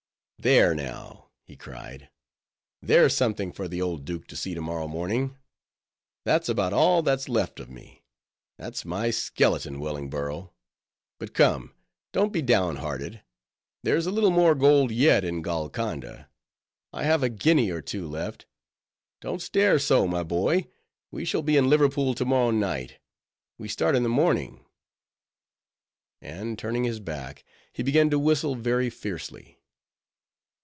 "There 0.43 0.73
now," 0.73 1.29
he 1.43 1.55
cried, 1.55 2.09
"there's 2.81 3.15
something 3.15 3.51
for 3.51 3.67
the 3.67 3.79
old 3.79 4.05
duke 4.05 4.25
to 4.25 4.35
see 4.35 4.55
to 4.55 4.61
morrow 4.61 4.87
morning; 4.87 5.37
that's 6.25 6.49
about 6.49 6.73
all 6.73 7.03
that's 7.03 7.29
left 7.29 7.59
of 7.59 7.69
me— 7.69 8.01
that's 8.57 8.83
my 8.83 9.11
skeleton, 9.11 9.79
Wellingborough. 9.79 10.51
But 11.19 11.35
come, 11.35 11.75
don't 12.11 12.33
be 12.33 12.41
downhearted; 12.41 13.21
there's 13.83 14.07
a 14.07 14.11
little 14.11 14.31
more 14.31 14.55
gold 14.55 14.89
yet 14.91 15.23
in 15.23 15.43
Golconda; 15.43 16.27
I 16.91 17.03
have 17.03 17.21
a 17.21 17.29
guinea 17.29 17.69
or 17.69 17.83
two 17.83 18.07
left. 18.07 18.47
Don't 19.19 19.43
stare 19.43 19.77
so, 19.77 20.07
my 20.07 20.23
boy; 20.23 20.69
we 21.11 21.23
shall 21.23 21.43
be 21.43 21.55
in 21.55 21.69
Liverpool 21.69 22.15
to 22.15 22.25
morrow 22.25 22.49
night; 22.49 22.97
we 23.59 23.67
start 23.67 23.95
in 23.95 24.01
the 24.01 24.09
morning"—and 24.09 26.57
turning 26.57 26.85
his 26.85 26.99
back, 26.99 27.43
he 27.71 27.83
began 27.83 28.09
to 28.09 28.17
whistle 28.17 28.55
very 28.55 28.89
fiercely. 28.89 29.59